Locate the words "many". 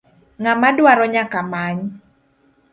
1.51-1.81